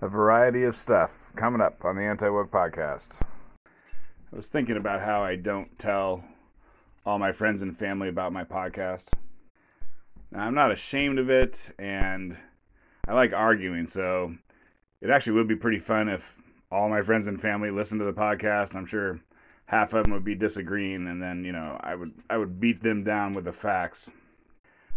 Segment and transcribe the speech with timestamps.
[0.00, 3.10] a variety of stuff coming up on the Anti Woke Podcast.
[3.64, 6.24] I was thinking about how I don't tell
[7.06, 9.04] all my friends and family about my podcast.
[10.32, 12.36] Now, I'm not ashamed of it, and
[13.06, 14.34] I like arguing, so
[15.00, 16.24] it actually would be pretty fun if
[16.72, 18.74] all my friends and family listened to the podcast.
[18.74, 19.20] I'm sure
[19.66, 22.82] half of them would be disagreeing, and then you know I would I would beat
[22.82, 24.10] them down with the facts.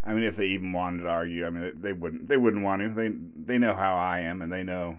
[0.08, 2.30] I mean, if they even wanted to argue, I mean, they wouldn't.
[2.30, 2.90] They wouldn't want to.
[2.90, 3.12] They
[3.46, 4.98] they know how I am, and they know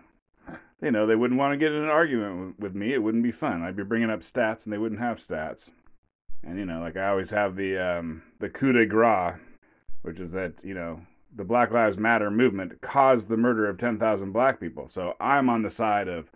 [0.80, 2.92] they know they wouldn't want to get in an argument with, me.
[2.92, 3.62] It wouldn't be fun.
[3.62, 5.62] I'd be bringing up stats, and they wouldn't have stats.
[6.45, 9.38] And you know, like I always have the um, the coup de grace,
[10.02, 11.01] which is that you know
[11.34, 14.88] the Black Lives Matter movement caused the murder of 10,000 black people.
[14.88, 16.30] So I'm on the side of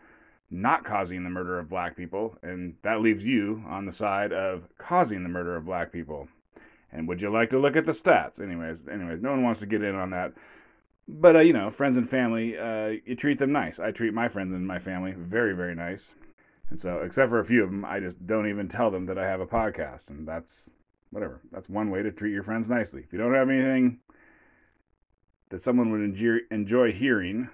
[0.51, 4.65] not causing the murder of black people, and that leaves you on the side of
[4.79, 6.29] causing the murder of black people.
[6.92, 8.41] And would you like to look at the stats?
[8.41, 10.32] Anyways, anyways, no one wants to get in on that.
[11.09, 13.80] But uh, you know, friends and family, uh, you treat them nice.
[13.80, 16.15] I treat my friends and my family very, very nice.
[16.70, 19.18] And so, except for a few of them, I just don't even tell them that
[19.18, 20.63] I have a podcast, and that's
[21.10, 21.40] whatever.
[21.51, 23.02] That's one way to treat your friends nicely.
[23.02, 23.98] If you don't have anything
[25.51, 26.01] that someone would
[26.51, 27.51] enjoy, hearing,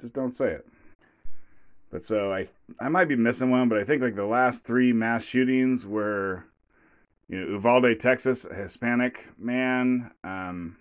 [0.00, 0.66] just don't say it.
[1.90, 2.48] But so I
[2.80, 6.44] I might be missing one, but I think like the last three mass shootings were
[7.28, 10.10] you know, Uvalde, Texas, a Hispanic man.
[10.22, 10.76] Um,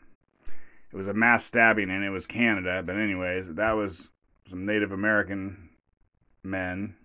[0.91, 2.83] it was a mass stabbing, and it was Canada.
[2.85, 4.09] But anyways, that was
[4.45, 5.69] some Native American
[6.43, 6.95] men.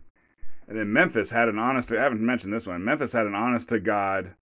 [0.66, 1.92] And then Memphis had an honest.
[1.92, 2.84] I haven't mentioned this one.
[2.84, 4.34] Memphis had an honest to God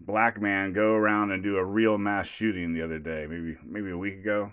[0.00, 3.90] black man go around and do a real mass shooting the other day, maybe maybe
[3.90, 4.52] a week ago.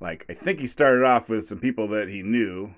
[0.00, 2.72] Like I think he started off with some people that he knew.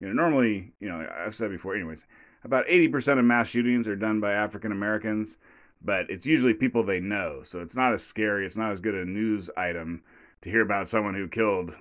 [0.00, 1.74] You know, normally, you know, I've said before.
[1.74, 2.04] Anyways,
[2.44, 5.38] about 80% of mass shootings are done by African Americans
[5.82, 7.42] but it's usually people they know.
[7.44, 8.46] So it's not as scary.
[8.46, 10.02] It's not as good a news item
[10.42, 11.72] to hear about someone who killed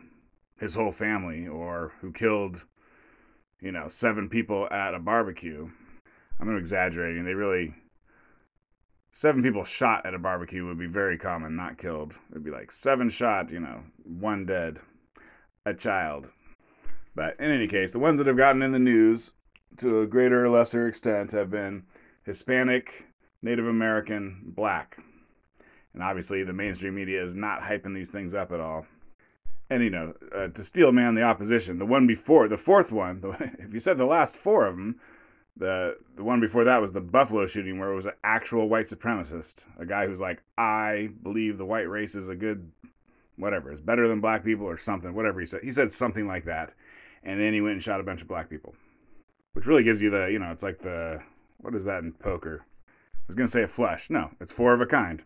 [0.59, 2.61] his whole family or who killed,
[3.61, 5.69] you know, seven people at a barbecue.
[6.39, 7.25] I'm exaggerating.
[7.25, 7.73] They really
[9.11, 12.13] seven people shot at a barbecue would be very common, not killed.
[12.29, 14.79] It'd be like seven shot, you know, one dead,
[15.65, 16.27] a child.
[17.15, 19.31] But in any case, the ones that have gotten in the news
[19.79, 21.83] to a greater or lesser extent have been
[22.25, 23.06] Hispanic,
[23.41, 24.97] Native American, black.
[25.93, 28.85] And obviously, the mainstream media is not hyping these things up at all.
[29.69, 33.19] And, you know, uh, to steel man the opposition, the one before, the fourth one,
[33.21, 34.99] the, if you said the last four of them,
[35.57, 38.87] the, the one before that was the Buffalo shooting, where it was an actual white
[38.87, 42.71] supremacist, a guy who's like, I believe the white race is a good,
[43.37, 45.61] whatever, is better than black people or something, whatever he said.
[45.63, 46.73] He said something like that.
[47.23, 48.75] And then he went and shot a bunch of black people,
[49.53, 51.21] which really gives you the, you know, it's like the,
[51.57, 52.63] what is that in poker?
[53.27, 54.09] Was going to say a flush.
[54.09, 55.21] No, it's four of a kind.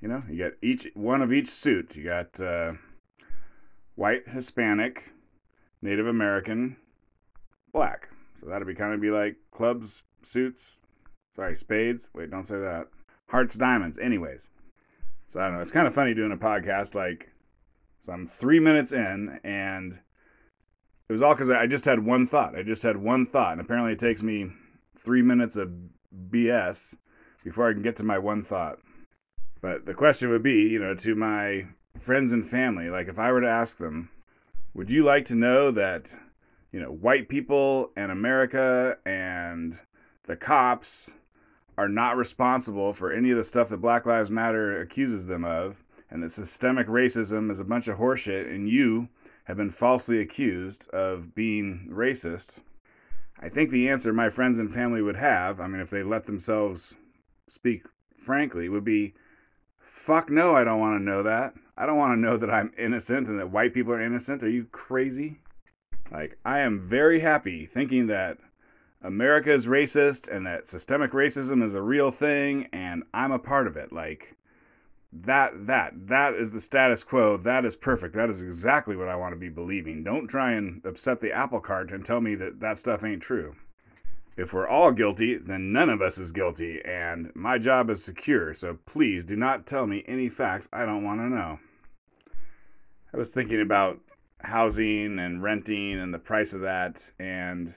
[0.00, 1.96] You know, you got each one of each suit.
[1.96, 2.74] You got uh,
[3.94, 5.04] white, Hispanic,
[5.80, 6.76] Native American,
[7.72, 8.08] black.
[8.38, 10.76] So that'd be kind of be like clubs, suits,
[11.34, 12.08] sorry, spades.
[12.14, 12.88] Wait, don't say that.
[13.28, 13.98] Hearts, diamonds.
[13.98, 14.42] Anyways,
[15.28, 15.62] so I don't know.
[15.62, 16.94] It's kind of funny doing a podcast.
[16.94, 17.30] Like,
[18.04, 19.98] so I'm three minutes in, and
[21.08, 22.56] it was all because I just had one thought.
[22.56, 24.50] I just had one thought, and apparently it takes me
[25.02, 25.72] three minutes of
[26.30, 26.94] BS
[27.46, 28.80] before I can get to my one thought.
[29.60, 31.66] But the question would be, you know, to my
[32.00, 34.10] friends and family, like if I were to ask them,
[34.74, 36.12] would you like to know that,
[36.72, 39.78] you know, white people and America and
[40.24, 41.08] the cops
[41.78, 45.76] are not responsible for any of the stuff that Black Lives Matter accuses them of,
[46.10, 49.08] and that systemic racism is a bunch of horseshit, and you
[49.44, 52.58] have been falsely accused of being racist?
[53.38, 56.26] I think the answer my friends and family would have, I mean, if they let
[56.26, 56.92] themselves
[57.48, 57.82] speak
[58.26, 59.14] frankly, would be
[59.78, 61.54] fuck no, I don't want to know that.
[61.78, 64.42] I don't want to know that I'm innocent and that white people are innocent.
[64.42, 65.40] Are you crazy?
[66.10, 68.38] Like, I am very happy thinking that
[69.02, 73.66] America is racist and that systemic racism is a real thing and I'm a part
[73.66, 73.92] of it.
[73.92, 74.36] Like,
[75.12, 77.36] that, that, that is the status quo.
[77.36, 78.14] That is perfect.
[78.14, 80.02] That is exactly what I want to be believing.
[80.02, 83.54] Don't try and upset the apple cart and tell me that that stuff ain't true.
[84.36, 88.52] If we're all guilty, then none of us is guilty, and my job is secure,
[88.52, 91.58] so please do not tell me any facts I don't want to know.
[93.14, 93.98] I was thinking about
[94.42, 97.74] housing and renting and the price of that, and it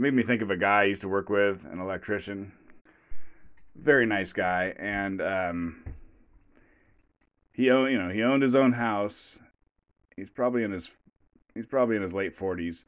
[0.00, 2.52] made me think of a guy I used to work with, an electrician.
[3.74, 5.84] Very nice guy, and um,
[7.52, 9.36] he owned, you know, he owned his own house.
[10.14, 10.92] He's probably in his
[11.54, 12.84] he's probably in his late 40s,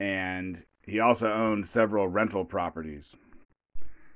[0.00, 3.14] and he also owned several rental properties.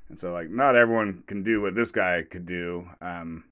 [0.08, 2.88] And so, like, not everyone can do what this guy could do.
[3.00, 3.44] Um,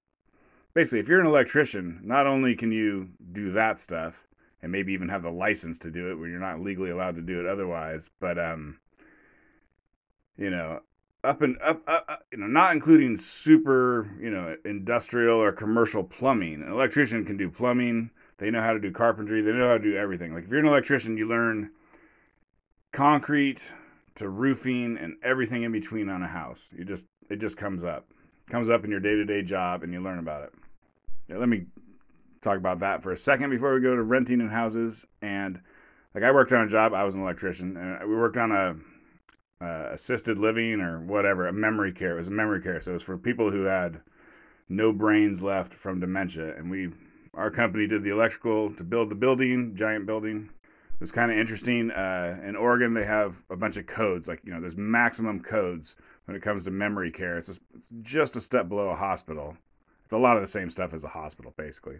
[0.75, 4.15] basically, if you're an electrician, not only can you do that stuff,
[4.62, 7.23] and maybe even have the license to do it where you're not legally allowed to
[7.23, 8.11] do it otherwise.
[8.20, 8.79] But um,
[10.37, 10.81] you know,
[11.25, 16.03] up and up, up, up, you know, not including super, you know, industrial or commercial
[16.03, 16.62] plumbing.
[16.62, 18.11] An electrician can do plumbing.
[18.38, 19.43] They know how to do carpentry.
[19.43, 20.35] They know how to do everything.
[20.35, 21.70] Like if you're an electrician, you learn
[22.98, 23.62] concrete
[24.16, 26.68] to roofing and everything in between on a house.
[26.76, 28.08] You just it just comes up,
[28.50, 30.52] comes up in your day to day job, and you learn about it.
[31.38, 31.66] Let me
[32.42, 35.06] talk about that for a second before we go to renting in houses.
[35.22, 35.60] And
[36.12, 39.64] like I worked on a job, I was an electrician, and we worked on a
[39.64, 42.14] uh, assisted living or whatever, a memory care.
[42.14, 44.00] It was a memory care, so it was for people who had
[44.68, 46.56] no brains left from dementia.
[46.56, 46.88] And we,
[47.34, 50.50] our company, did the electrical to build the building, giant building.
[50.98, 51.92] It was kind of interesting.
[51.92, 55.94] Uh, in Oregon, they have a bunch of codes, like you know, there's maximum codes
[56.24, 57.38] when it comes to memory care.
[57.38, 57.60] It's, it's
[58.02, 59.56] just a step below a hospital.
[60.04, 61.98] It's a lot of the same stuff as a hospital, basically.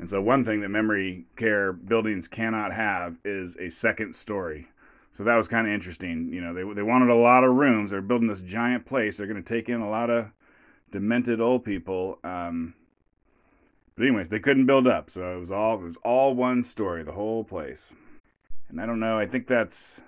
[0.00, 4.66] And so, one thing that memory care buildings cannot have is a second story.
[5.12, 6.32] So that was kind of interesting.
[6.32, 7.92] You know, they they wanted a lot of rooms.
[7.92, 9.16] They're building this giant place.
[9.16, 10.26] They're going to take in a lot of
[10.90, 12.18] demented old people.
[12.24, 12.74] Um,
[14.00, 17.02] but anyways, they couldn't build up, so it was all it was all one story,
[17.02, 17.92] the whole place.
[18.70, 19.18] And I don't know.
[19.18, 20.00] I think that's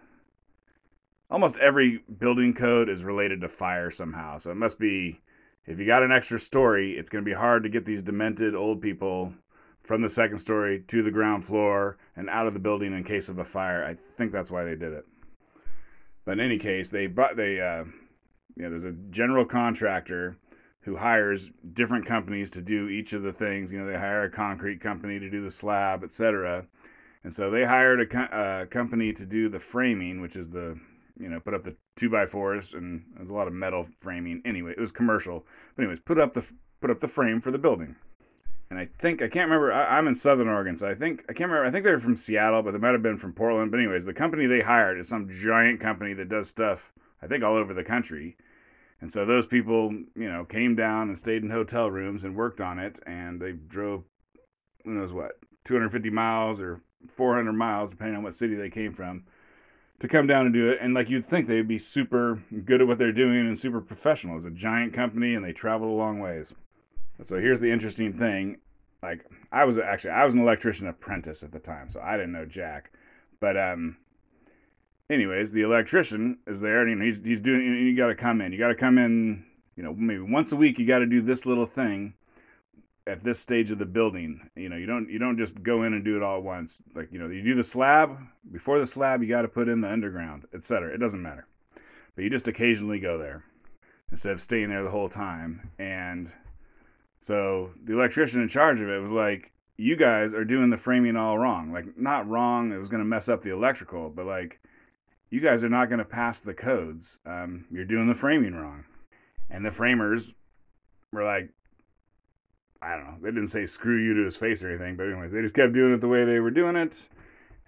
[1.30, 4.38] almost every building code is related to fire somehow.
[4.38, 5.20] So it must be
[5.66, 8.54] if you got an extra story, it's going to be hard to get these demented
[8.54, 9.34] old people
[9.82, 13.28] from the second story to the ground floor and out of the building in case
[13.28, 13.84] of a fire.
[13.84, 15.04] I think that's why they did it.
[16.24, 17.84] But in any case, they brought they uh,
[18.56, 20.38] you know there's a general contractor
[20.82, 23.72] who hires different companies to do each of the things.
[23.72, 26.66] You know, they hire a concrete company to do the slab, etc.
[27.24, 30.78] And so they hired a co- uh, company to do the framing, which is the
[31.18, 34.42] you know put up the two by fours and there's a lot of metal framing.
[34.44, 35.46] Anyway, it was commercial.
[35.76, 36.44] But anyways, put up the
[36.80, 37.94] put up the frame for the building
[38.72, 39.70] and I think I can't remember.
[39.70, 41.66] I, am in Southern Oregon, so I think I can't remember.
[41.66, 43.70] I think they're from Seattle, but they might have been from Portland.
[43.70, 46.90] But anyways, the company they hired is some giant company that does stuff.
[47.20, 48.34] I think all over the country.
[49.02, 52.60] And so those people, you know, came down and stayed in hotel rooms and worked
[52.60, 54.04] on it, and they drove,
[54.84, 55.32] who knows what,
[55.64, 56.80] 250 miles or
[57.16, 59.24] 400 miles, depending on what city they came from,
[59.98, 60.78] to come down and do it.
[60.80, 64.36] And like you'd think they'd be super good at what they're doing and super professional.
[64.36, 66.54] It's a giant company, and they traveled a long ways.
[67.24, 68.58] So here's the interesting thing.
[69.02, 72.32] Like I was actually I was an electrician apprentice at the time, so I didn't
[72.32, 72.92] know jack.
[73.40, 73.96] But um
[75.12, 78.52] anyways, the electrician is there and he's he's doing you got to come in.
[78.52, 79.44] You got to come in,
[79.76, 82.14] you know, maybe once a week you got to do this little thing
[83.06, 84.48] at this stage of the building.
[84.56, 86.82] You know, you don't you don't just go in and do it all at once.
[86.94, 88.18] Like, you know, you do the slab,
[88.50, 90.94] before the slab you got to put in the underground, etc.
[90.94, 91.46] It doesn't matter.
[92.14, 93.44] But you just occasionally go there
[94.10, 96.30] instead of staying there the whole time and
[97.22, 101.16] so the electrician in charge of it was like, you guys are doing the framing
[101.16, 101.72] all wrong.
[101.72, 104.60] Like, not wrong, it was going to mess up the electrical, but like,
[105.32, 107.18] you guys are not going to pass the codes.
[107.26, 108.84] Um, you're doing the framing wrong.
[109.50, 110.32] And the framers
[111.12, 111.48] were like,
[112.80, 115.32] I don't know, they didn't say screw you to his face or anything, but anyways,
[115.32, 116.96] they just kept doing it the way they were doing it.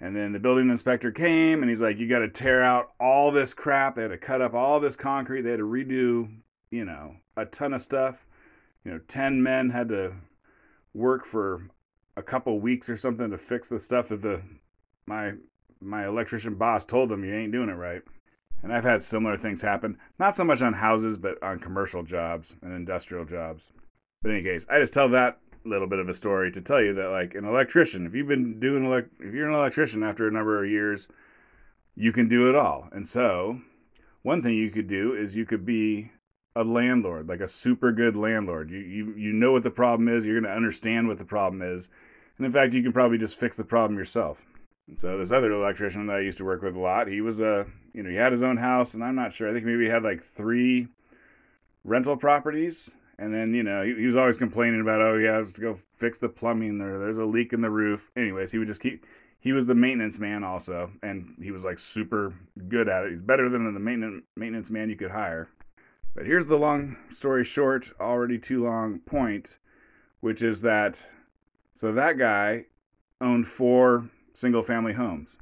[0.00, 3.30] And then the building inspector came and he's like, You got to tear out all
[3.32, 3.96] this crap.
[3.96, 5.42] They had to cut up all this concrete.
[5.42, 6.28] They had to redo,
[6.70, 8.16] you know, a ton of stuff
[8.84, 10.12] you know, 10 men had to
[10.92, 11.68] work for
[12.16, 14.40] a couple weeks or something to fix the stuff that the
[15.06, 15.32] my
[15.84, 18.02] my electrician boss told them you ain't doing it right.
[18.62, 22.54] And I've had similar things happen, not so much on houses, but on commercial jobs
[22.62, 23.66] and industrial jobs.
[24.22, 26.82] But in any case, I just tell that little bit of a story to tell
[26.82, 30.26] you that like an electrician, if you've been doing elect- if you're an electrician after
[30.26, 31.08] a number of years,
[31.94, 32.88] you can do it all.
[32.92, 33.60] And so,
[34.22, 36.10] one thing you could do is you could be
[36.56, 38.70] a landlord, like a super good landlord.
[38.70, 40.24] You you you know what the problem is.
[40.24, 41.90] You're going to understand what the problem is,
[42.38, 44.38] and in fact, you can probably just fix the problem yourself.
[44.88, 47.40] And so this other electrician that I used to work with a lot, he was
[47.40, 49.48] a you know he had his own house, and I'm not sure.
[49.48, 50.88] I think maybe he had like three
[51.84, 55.52] rental properties, and then you know he, he was always complaining about oh he has
[55.54, 56.98] to go fix the plumbing there.
[56.98, 58.10] There's a leak in the roof.
[58.16, 59.06] Anyways, he would just keep.
[59.40, 62.34] He was the maintenance man also, and he was like super
[62.68, 63.12] good at it.
[63.12, 65.48] He's better than the maintenance maintenance man you could hire.
[66.14, 69.58] But here's the long story short, already too long point,
[70.20, 71.06] which is that
[71.74, 72.66] so that guy
[73.20, 75.36] owned four single family homes.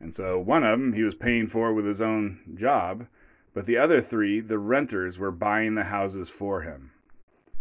[0.00, 3.06] And so one of them he was paying for with his own job,
[3.54, 6.90] but the other three, the renters were buying the houses for him.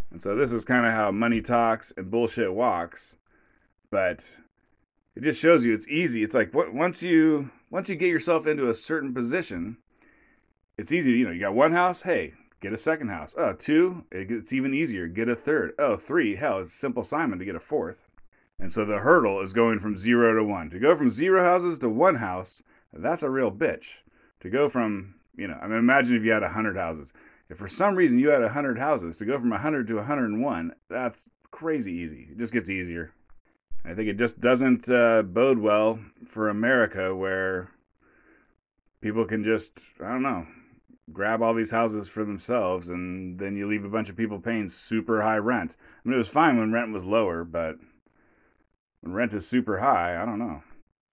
[0.09, 3.15] And so this is kind of how money talks and bullshit walks.
[3.91, 4.25] But
[5.15, 6.23] it just shows you it's easy.
[6.23, 9.77] It's like once you once you get yourself into a certain position,
[10.77, 11.11] it's easy.
[11.11, 12.01] You know, you got one house.
[12.01, 13.33] Hey, Get a second house.
[13.35, 15.07] Oh, two, it's even easier.
[15.07, 15.73] Get a third.
[15.79, 18.07] Oh, three, hell, it's simple Simon to get a fourth.
[18.61, 20.69] And so the hurdle is going from zero to one.
[20.69, 22.61] To go from zero houses to one house,
[22.93, 23.85] that's a real bitch.
[24.41, 27.11] To go from, you know, I mean, imagine if you had 100 houses.
[27.49, 31.27] If for some reason you had 100 houses, to go from 100 to 101, that's
[31.49, 32.27] crazy easy.
[32.31, 33.11] It just gets easier.
[33.83, 37.71] I think it just doesn't uh, bode well for America where
[39.01, 40.45] people can just, I don't know,
[41.11, 44.69] grab all these houses for themselves and then you leave a bunch of people paying
[44.69, 45.75] super high rent.
[45.79, 47.77] I mean, it was fine when rent was lower, but
[49.01, 50.63] when rent is super high, I don't know.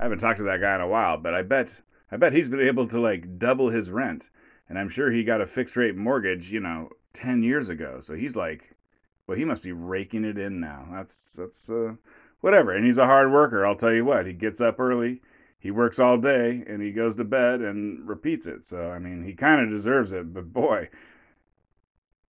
[0.00, 2.48] I haven't talked to that guy in a while, but I bet I bet he's
[2.48, 4.30] been able to like double his rent.
[4.68, 8.00] And I'm sure he got a fixed rate mortgage, you know, 10 years ago.
[8.00, 8.76] So he's like,
[9.26, 10.86] well, he must be raking it in now.
[10.92, 11.94] That's that's uh
[12.40, 12.74] whatever.
[12.74, 14.26] And he's a hard worker, I'll tell you what.
[14.26, 15.20] He gets up early,
[15.58, 18.64] he works all day, and he goes to bed and repeats it.
[18.64, 20.88] So I mean, he kind of deserves it, but boy,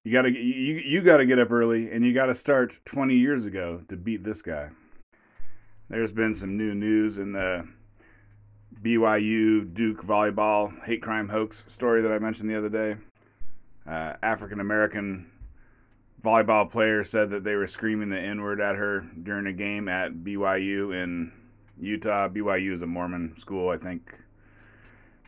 [0.04, 2.78] you got to you you got to get up early and you got to start
[2.86, 4.70] 20 years ago to beat this guy.
[5.90, 7.66] There's been some new news in the
[8.82, 12.96] BYU Duke volleyball hate crime hoax story that I mentioned the other day.
[13.86, 15.30] Uh, African American
[16.22, 19.88] volleyball player said that they were screaming the N word at her during a game
[19.88, 21.32] at BYU in
[21.80, 22.28] Utah.
[22.28, 24.12] BYU is a Mormon school, I think.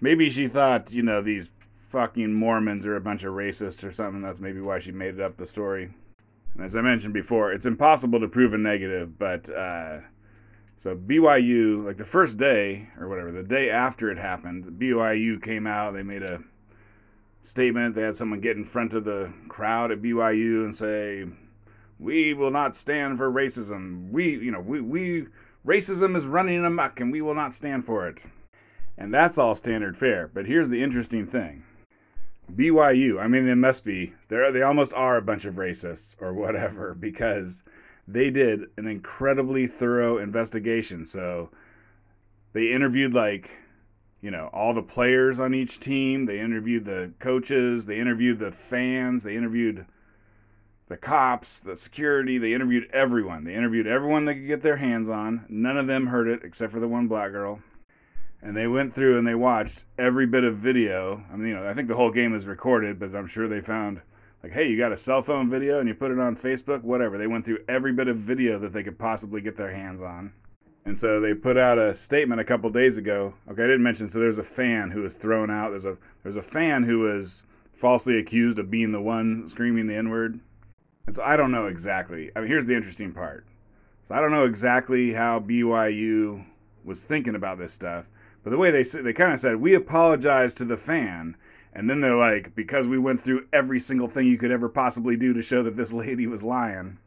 [0.02, 1.48] Maybe she thought, you know, these
[1.88, 4.20] fucking Mormons are a bunch of racists or something.
[4.20, 5.90] That's maybe why she made it up the story.
[6.54, 10.00] And as I mentioned before, it's impossible to prove a negative, but uh,
[10.80, 15.66] so BYU, like the first day or whatever, the day after it happened, BYU came
[15.66, 15.92] out.
[15.92, 16.42] They made a
[17.42, 17.94] statement.
[17.94, 21.26] They had someone get in front of the crowd at BYU and say,
[21.98, 24.10] "We will not stand for racism.
[24.10, 25.26] We, you know, we, we
[25.66, 28.16] racism is running amok, and we will not stand for it."
[28.96, 30.30] And that's all standard fare.
[30.32, 31.62] But here's the interesting thing.
[32.50, 34.14] BYU, I mean, they must be.
[34.28, 37.64] They they almost are a bunch of racists or whatever because
[38.12, 41.06] they did an incredibly thorough investigation.
[41.06, 41.50] So
[42.52, 43.50] they interviewed like
[44.20, 46.26] you know all the players on each team.
[46.26, 47.86] They interviewed the coaches.
[47.86, 49.22] They interviewed the fans.
[49.22, 49.86] They interviewed
[50.88, 52.36] the cops the security.
[52.38, 53.44] They interviewed everyone.
[53.44, 55.46] They interviewed everyone they could get their hands on.
[55.48, 57.60] None of them heard it except for the one black girl.
[58.42, 61.22] And they went through and they watched every bit of video.
[61.32, 63.60] I mean you know i think the whole game is recorded but i'm sure they
[63.60, 64.00] found
[64.42, 67.18] like hey you got a cell phone video and you put it on facebook whatever
[67.18, 70.32] they went through every bit of video that they could possibly get their hands on
[70.84, 73.34] and so they put out a statement a couple days ago.
[73.50, 74.08] Okay, I didn't mention.
[74.08, 75.70] So there's a fan who was thrown out.
[75.70, 77.42] There's a there's a fan who was
[77.74, 80.40] falsely accused of being the one screaming the N word.
[81.06, 82.30] And so I don't know exactly.
[82.34, 83.46] I mean, here's the interesting part.
[84.08, 86.44] So I don't know exactly how BYU
[86.84, 88.06] was thinking about this stuff.
[88.42, 91.36] But the way they they kind of said, we apologize to the fan,
[91.74, 95.16] and then they're like, because we went through every single thing you could ever possibly
[95.16, 96.98] do to show that this lady was lying.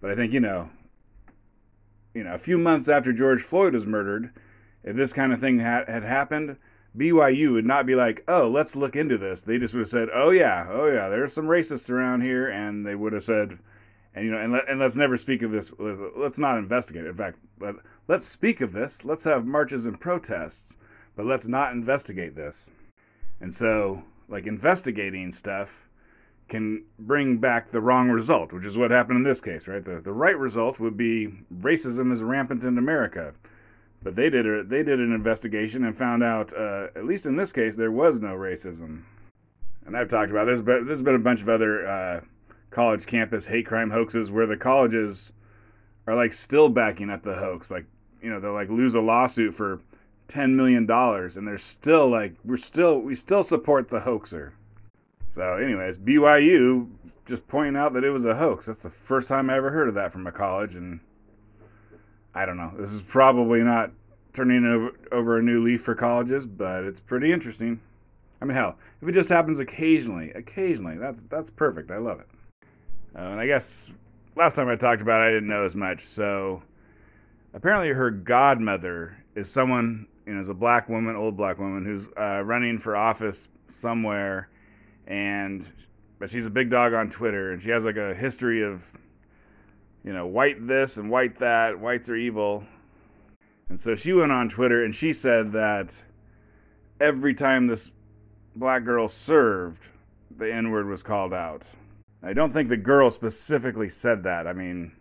[0.00, 0.70] But I think you know
[2.14, 4.32] you know, a few months after George Floyd was murdered,
[4.82, 6.56] if this kind of thing had, had happened,
[6.96, 9.42] BYU would not be like, oh, let's look into this.
[9.42, 12.84] They just would have said, oh yeah, oh yeah, there's some racists around here, and
[12.84, 13.58] they would have said,
[14.14, 15.70] and you know, and, let, and let's never speak of this.
[15.78, 17.06] Let's not investigate.
[17.06, 17.76] In fact, let,
[18.08, 19.04] let's speak of this.
[19.04, 20.74] Let's have marches and protests,
[21.14, 22.68] but let's not investigate this.
[23.40, 25.70] And so, like investigating stuff
[26.48, 29.84] can bring back the wrong result, which is what happened in this case, right?
[29.84, 31.28] The, the right result would be
[31.60, 33.32] racism is rampant in America.
[34.02, 37.36] But they did a, they did an investigation and found out, uh, at least in
[37.36, 39.02] this case, there was no racism.
[39.86, 42.20] And I've talked about this, but there's been a bunch of other uh,
[42.70, 45.32] college campus hate crime hoaxes where the colleges
[46.06, 47.70] are like still backing up the hoax.
[47.70, 47.84] Like,
[48.22, 49.80] you know, they'll like lose a lawsuit for
[50.30, 54.54] ten million dollars, and they're still like, we're still we still support the hoaxer.
[55.32, 56.88] So, anyways, BYU
[57.26, 58.66] just pointing out that it was a hoax.
[58.66, 61.00] That's the first time I ever heard of that from a college, and
[62.34, 62.72] I don't know.
[62.76, 63.92] This is probably not
[64.32, 67.80] turning over, over a new leaf for colleges, but it's pretty interesting.
[68.40, 71.90] I mean, hell, if it just happens occasionally, occasionally, that's that's perfect.
[71.90, 72.28] I love it.
[73.16, 73.92] Uh, and I guess
[74.36, 76.06] last time I talked about it, I didn't know as much.
[76.06, 76.62] So
[77.54, 82.08] apparently, her godmother is someone, you know, is a black woman, old black woman, who's
[82.16, 84.48] uh, running for office somewhere
[85.06, 85.66] and
[86.20, 88.82] but she's a big dog on Twitter, and she has like a history of,
[90.04, 92.62] you know, white this and white that, whites are evil.
[93.70, 95.96] And so she went on Twitter and she said that
[97.00, 97.90] every time this
[98.54, 99.82] black girl served,
[100.36, 101.62] the N word was called out.
[102.22, 104.46] I don't think the girl specifically said that.
[104.46, 104.92] I mean,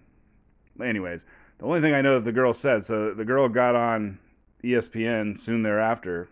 [0.81, 1.25] anyways,
[1.57, 4.17] the only thing I know that the girl said, so the girl got on
[4.63, 6.29] ESPN soon thereafter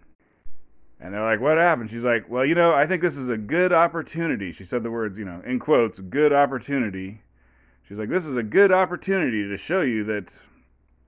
[1.00, 1.89] and they're like, what happened?
[1.89, 4.51] She's like, well, you know, I think this is a good opportunity.
[4.51, 7.22] She said the words, you know, in quotes, good opportunity.
[7.88, 10.38] She's like, this is a good opportunity to show you that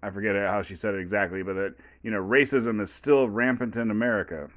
[0.03, 3.75] I forget how she said it exactly, but that you know racism is still rampant
[3.75, 4.49] in America.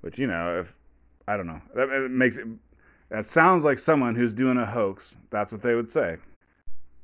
[0.00, 0.74] Which you know, if
[1.28, 2.46] I don't know, that makes it.
[3.10, 5.14] That sounds like someone who's doing a hoax.
[5.30, 6.16] That's what they would say.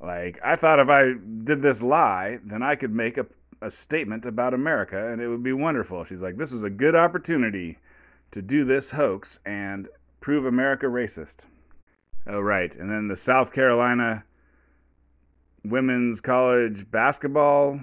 [0.01, 1.13] Like I thought, if I
[1.45, 3.25] did this lie, then I could make a
[3.61, 6.03] a statement about America, and it would be wonderful.
[6.05, 7.77] She's like, this is a good opportunity
[8.31, 9.87] to do this hoax and
[10.21, 11.37] prove America racist.
[12.27, 12.73] Oh, right.
[12.75, 14.23] And then the South Carolina
[15.65, 17.79] women's college basketball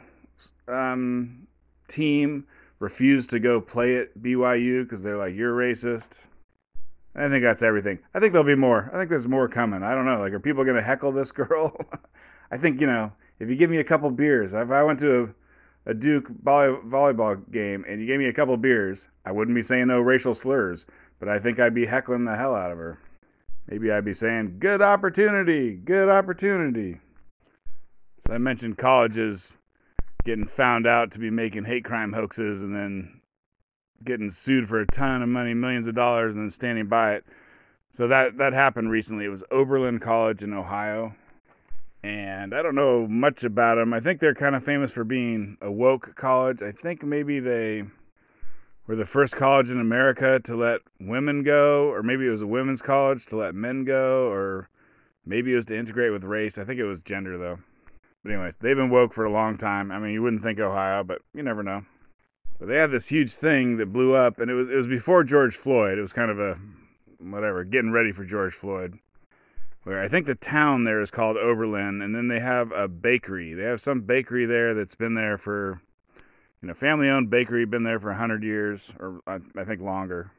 [0.68, 1.46] um,
[1.88, 2.46] team
[2.78, 6.18] refused to go play at BYU because they're like, you're racist.
[7.14, 7.98] I think that's everything.
[8.14, 8.90] I think there'll be more.
[8.92, 9.82] I think there's more coming.
[9.82, 10.20] I don't know.
[10.20, 11.74] Like, are people going to heckle this girl?
[12.50, 15.22] I think, you know, if you give me a couple beers, if I went to
[15.22, 15.28] a,
[15.86, 19.62] a Duke volley, volleyball game and you gave me a couple beers, I wouldn't be
[19.62, 20.84] saying no racial slurs,
[21.18, 22.98] but I think I'd be heckling the hell out of her.
[23.68, 27.00] Maybe I'd be saying, good opportunity, good opportunity.
[28.26, 29.56] So I mentioned colleges
[30.24, 33.20] getting found out to be making hate crime hoaxes and then
[34.04, 37.24] getting sued for a ton of money, millions of dollars, and then standing by it.
[37.96, 39.24] So that that happened recently.
[39.24, 41.14] It was Oberlin College in Ohio,
[42.02, 43.92] and I don't know much about them.
[43.92, 46.62] I think they're kind of famous for being a woke college.
[46.62, 47.84] I think maybe they
[48.86, 52.46] were the first college in America to let women go, or maybe it was a
[52.46, 54.68] women's college to let men go, or
[55.24, 56.58] maybe it was to integrate with race.
[56.58, 57.58] I think it was gender though.
[58.22, 59.90] But anyways, they've been woke for a long time.
[59.90, 61.82] I mean, you wouldn't think Ohio, but you never know.
[62.58, 65.24] But they had this huge thing that blew up, and it was it was before
[65.24, 65.98] George Floyd.
[65.98, 66.58] It was kind of a
[67.18, 68.98] whatever, getting ready for George Floyd.
[69.86, 73.54] Where I think the town there is called Oberlin, and then they have a bakery.
[73.54, 75.80] They have some bakery there that's been there for
[76.60, 80.32] you know, family-owned bakery, been there for hundred years, or I, I think longer.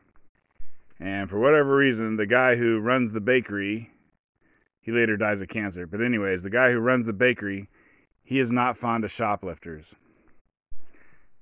[0.99, 3.89] And for whatever reason, the guy who runs the bakery,
[4.81, 5.87] he later dies of cancer.
[5.87, 7.69] But anyways, the guy who runs the bakery,
[8.25, 9.85] he is not fond of shoplifters.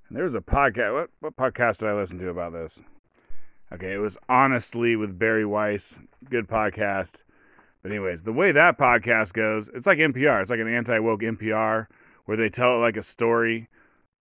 [0.07, 0.93] And there was a podcast.
[0.93, 2.77] What what podcast did I listen to about this?
[3.73, 5.97] Okay, it was honestly with Bari Weiss.
[6.29, 7.23] Good podcast.
[7.85, 10.41] But anyways, the way that podcast goes, it's like NPR.
[10.41, 11.85] It's like an anti woke NPR
[12.25, 13.69] where they tell it like a story.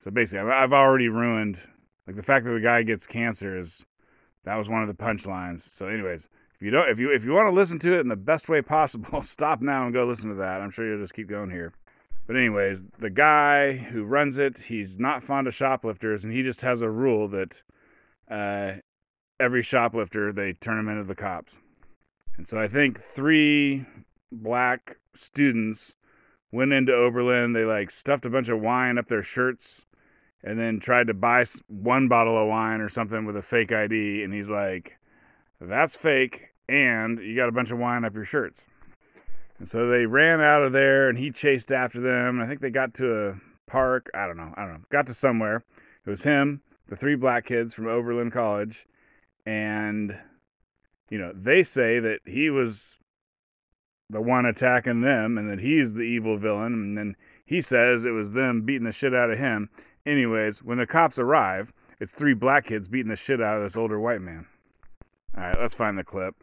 [0.02, 1.58] So basically, I've already ruined
[2.06, 3.82] like the fact that the guy gets cancer is
[4.44, 5.62] that was one of the punchlines.
[5.74, 8.08] So, anyways, if you don't, if you if you want to listen to it in
[8.08, 10.60] the best way possible, stop now and go listen to that.
[10.60, 11.72] I'm sure you'll just keep going here.
[12.26, 16.60] But anyways, the guy who runs it, he's not fond of shoplifters, and he just
[16.60, 17.62] has a rule that
[18.30, 18.72] uh,
[19.40, 21.56] every shoplifter they turn him into the cops.
[22.36, 23.86] And so I think three
[24.32, 25.94] black students
[26.52, 27.52] went into Oberlin.
[27.52, 29.84] They like stuffed a bunch of wine up their shirts
[30.42, 34.22] and then tried to buy one bottle of wine or something with a fake ID.
[34.22, 34.98] And he's like,
[35.60, 36.48] that's fake.
[36.68, 38.62] And you got a bunch of wine up your shirts.
[39.58, 42.40] And so they ran out of there and he chased after them.
[42.40, 43.34] I think they got to a
[43.70, 44.10] park.
[44.14, 44.52] I don't know.
[44.56, 44.84] I don't know.
[44.90, 45.64] Got to somewhere.
[46.04, 48.86] It was him, the three black kids from Oberlin College.
[49.46, 50.18] And,
[51.10, 52.94] you know, they say that he was
[54.10, 56.72] the one attacking them and that he's the evil villain.
[56.72, 59.70] And then he says it was them beating the shit out of him.
[60.06, 63.76] Anyways, when the cops arrive, it's three black kids beating the shit out of this
[63.76, 64.46] older white man.
[65.36, 66.34] All right, let's find the clip.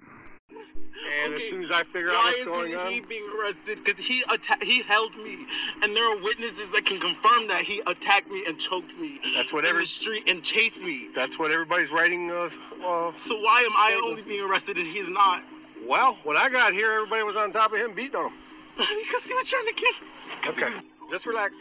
[1.12, 3.28] And okay, as soon as I figure out what's going on, why isn't he being
[3.36, 3.84] arrested?
[3.84, 5.46] Because he atta- he held me,
[5.82, 9.20] and there are witnesses that can confirm that he attacked me and choked me.
[9.36, 11.10] That's what every street and chased me.
[11.16, 12.32] That's what everybody's writing.
[12.32, 12.48] Uh,
[12.80, 15.44] uh, so why am I only being arrested and he's not?
[15.88, 18.38] Well, when I got here, everybody was on top of him, beating on him.
[18.78, 20.54] because he was trying to kill.
[20.54, 21.54] Okay, just relax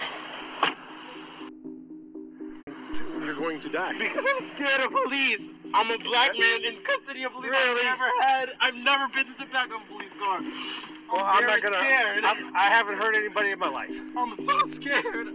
[3.31, 3.93] you're going to die.
[3.99, 5.41] Because I'm scared of police.
[5.73, 7.51] I'm a black man in custody of police.
[7.51, 7.87] Really?
[7.87, 8.49] I've never had.
[8.61, 10.39] I've never been to the back of a police car.
[10.39, 11.77] I'm well, I'm not gonna.
[11.79, 12.25] scared.
[12.25, 13.91] I'm, I haven't hurt anybody in my life.
[13.91, 15.29] I'm so scared.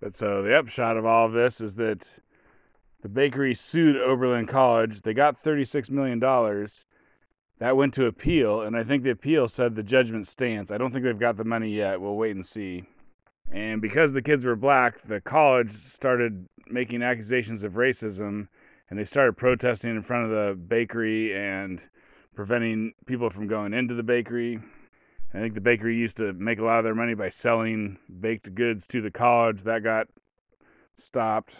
[0.00, 2.06] But so the upshot of all of this is that
[3.02, 5.02] the bakery sued Oberlin College.
[5.02, 6.20] They got $36 million.
[7.58, 10.70] That went to appeal, and I think the appeal said the judgment stands.
[10.70, 12.00] I don't think they've got the money yet.
[12.00, 12.84] We'll wait and see.
[13.50, 18.48] And because the kids were black, the college started making accusations of racism
[18.90, 21.80] and they started protesting in front of the bakery and
[22.34, 24.60] preventing people from going into the bakery.
[25.34, 28.54] I think the bakery used to make a lot of their money by selling baked
[28.54, 29.62] goods to the college.
[29.62, 30.08] That got
[30.96, 31.54] stopped.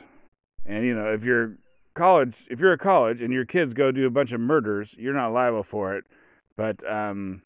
[0.65, 1.57] And you know, if you're
[1.95, 5.15] college, if you're a college and your kids go do a bunch of murders, you're
[5.15, 6.05] not liable for it.
[6.57, 7.43] But um,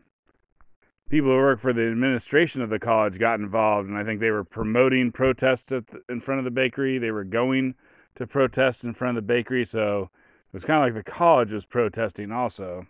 [1.12, 4.30] people who work for the administration of the college got involved, and I think they
[4.30, 6.96] were promoting protests the, in front of the bakery.
[6.96, 7.74] They were going
[8.14, 11.52] to protest in front of the bakery, so it was kind of like the college
[11.52, 12.86] was protesting also.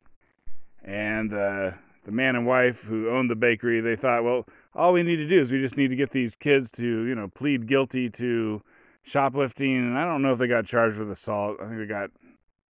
[0.84, 5.02] And the the man and wife who owned the bakery, they thought, well, all we
[5.02, 7.66] need to do is we just need to get these kids to, you know, plead
[7.66, 8.62] guilty to
[9.02, 9.76] shoplifting.
[9.76, 11.58] And I don't know if they got charged with assault.
[11.60, 12.10] I think they got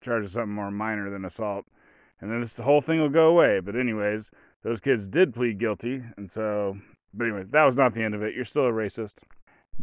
[0.02, 1.66] charged with something more minor than assault.
[2.22, 3.60] And then this the whole thing will go away.
[3.60, 4.32] But anyways,
[4.64, 6.78] those kids did plead guilty, and so.
[7.14, 8.36] But anyway, that was not the end of it.
[8.36, 9.16] You're still a racist.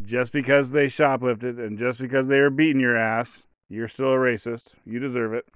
[0.02, 4.16] Just because they shoplifted and just because they were beating your ass, you're still a
[4.16, 4.68] racist.
[4.86, 5.46] You deserve it.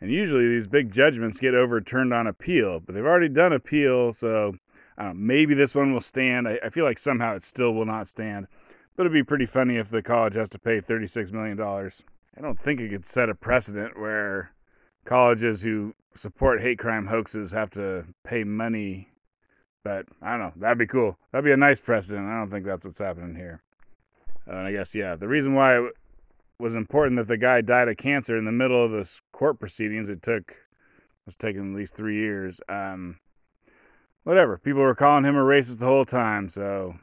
[0.00, 4.56] And usually these big judgments get overturned on appeal, but they've already done appeal, so
[4.98, 6.48] know, maybe this one will stand.
[6.48, 8.46] I, I, feel like somehow it still will not stand,
[8.96, 11.60] but it'd be pretty funny if the college has to pay $36 million.
[11.60, 14.50] I don't think it could set a precedent where
[15.06, 19.08] colleges who support hate crime hoaxes have to pay money.
[19.84, 20.52] But I don't know.
[20.56, 21.16] That'd be cool.
[21.30, 22.26] That'd be a nice precedent.
[22.26, 23.62] I don't think that's what's happening here.
[24.48, 25.92] Uh, and I guess, yeah, the reason why it
[26.58, 30.08] was important that the guy died of cancer in the middle of this court proceedings,
[30.08, 30.54] it took,
[31.24, 32.60] was taking at least three years.
[32.68, 33.18] Um,
[34.24, 34.58] whatever.
[34.58, 36.96] People were calling him a racist the whole time, so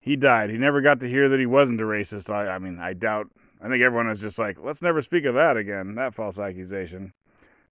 [0.00, 0.50] he died.
[0.50, 2.28] He never got to hear that he wasn't a racist.
[2.28, 3.28] I, I mean, I doubt.
[3.64, 7.14] I think everyone was just like, let's never speak of that again, that false accusation.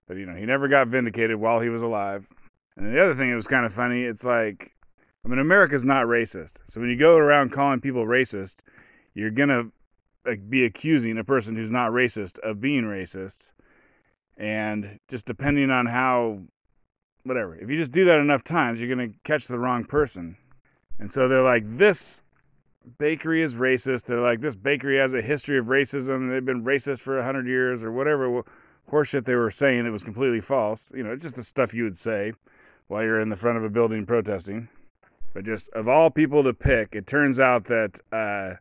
[0.08, 2.28] But, you know, he never got vindicated while he was alive.
[2.76, 4.72] And the other thing that was kind of funny, it's like,
[5.24, 6.54] I mean, America's not racist.
[6.68, 8.62] So when you go around calling people racist,
[9.14, 9.72] you're going to
[10.26, 13.52] like, be accusing a person who's not racist of being racist.
[14.36, 16.40] And just depending on how,
[17.22, 20.38] whatever, if you just do that enough times, you're going to catch the wrong person.
[20.98, 22.23] And so they're like, this
[22.98, 24.04] bakery is racist.
[24.04, 26.30] They're like, this bakery has a history of racism.
[26.30, 28.44] They've been racist for 100 years or whatever
[28.92, 30.92] horseshit they were saying that was completely false.
[30.96, 32.34] You know, just the stuff you would say
[32.88, 34.68] while you're in the front of a building protesting.
[35.34, 38.56] But just of all people to pick, it turns out that uh,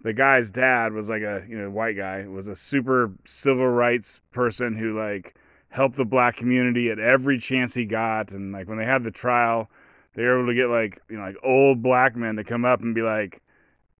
[0.00, 4.20] the guy's dad was like a you know white guy was a super civil rights
[4.32, 5.34] person who like
[5.68, 9.10] helped the black community at every chance he got, and like when they had the
[9.10, 9.68] trial,
[10.14, 12.80] they were able to get like you know like old black men to come up
[12.80, 13.42] and be like,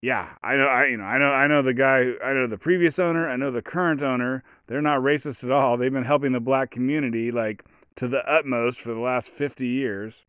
[0.01, 2.59] yeah, I know, I you know, I know, I know the guy, I know the
[2.59, 4.45] previous owner, I know the current owner.
[4.67, 5.77] They're not racist at all.
[5.77, 7.65] They've been helping the black community like
[7.97, 10.25] to the utmost for the last 50 years.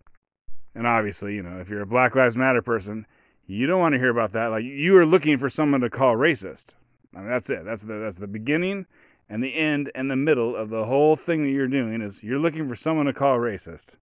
[0.74, 3.06] And obviously, you know, if you're a Black Lives Matter person,
[3.48, 4.48] you don't want to hear about that.
[4.48, 6.76] Like you are looking for someone to call racist.
[7.16, 7.66] I mean, that's it.
[7.66, 8.86] That's the that's the beginning
[9.30, 12.40] and the end and the middle of the whole thing that you're doing is you're
[12.40, 13.96] looking for someone to call racist.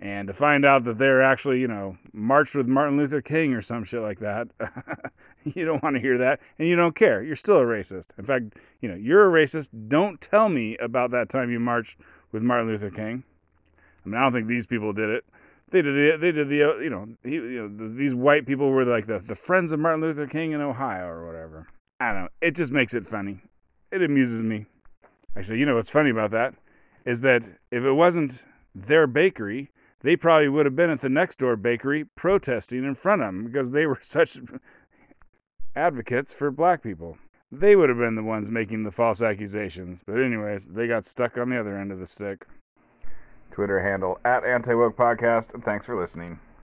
[0.00, 3.62] And to find out that they're actually, you know, marched with Martin Luther King or
[3.62, 4.48] some shit like that,
[5.44, 7.22] you don't want to hear that and you don't care.
[7.22, 8.04] You're still a racist.
[8.16, 8.44] In fact,
[8.80, 9.68] you know, you're a racist.
[9.88, 11.98] Don't tell me about that time you marched
[12.30, 13.24] with Martin Luther King.
[14.04, 15.24] I mean, I don't think these people did it.
[15.70, 18.70] They did the, they did the, uh, you know, he, you know, these white people
[18.70, 21.66] were like the, the friends of Martin Luther King in Ohio or whatever.
[22.00, 22.28] I don't know.
[22.40, 23.40] It just makes it funny.
[23.90, 24.66] It amuses me.
[25.36, 26.54] Actually, you know what's funny about that
[27.04, 28.42] is that if it wasn't
[28.74, 33.22] their bakery, they probably would have been at the next door bakery protesting in front
[33.22, 34.38] of them because they were such
[35.74, 37.18] advocates for black people.
[37.50, 40.00] They would have been the ones making the false accusations.
[40.06, 42.46] But, anyways, they got stuck on the other end of the stick.
[43.50, 46.38] Twitter handle at Anti Woke Podcast, and thanks for listening.